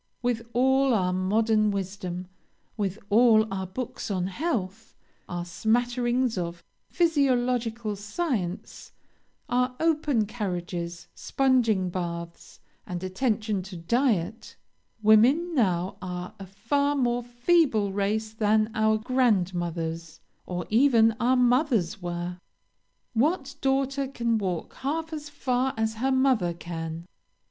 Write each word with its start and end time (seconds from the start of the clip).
With 0.23 0.47
all 0.53 0.95
our 0.95 1.13
modern 1.13 1.69
wisdom, 1.69 2.25
with 2.75 2.97
all 3.11 3.45
our 3.53 3.67
books 3.67 4.09
on 4.09 4.25
health, 4.25 4.95
our 5.29 5.45
smatterings 5.45 6.39
of 6.39 6.63
physiological 6.89 7.95
science, 7.95 8.93
our 9.47 9.75
open 9.79 10.25
carriages, 10.25 11.07
sponging 11.13 11.91
baths, 11.91 12.59
and 12.87 13.03
attention 13.03 13.61
to 13.61 13.77
diet, 13.77 14.55
women 15.03 15.53
now 15.53 15.97
are 16.01 16.33
a 16.39 16.47
far 16.47 16.95
more 16.95 17.21
feeble 17.21 17.93
race 17.93 18.33
than 18.33 18.71
our 18.73 18.97
grandmothers, 18.97 20.19
or 20.47 20.65
even 20.71 21.15
our 21.19 21.35
mothers, 21.37 22.01
were. 22.01 22.37
What 23.13 23.53
daughter 23.61 24.07
can 24.07 24.39
walk 24.39 24.73
half 24.77 25.13
as 25.13 25.29
far 25.29 25.75
as 25.77 25.93
her 26.01 26.11
mother 26.11 26.55
can? 26.55 27.05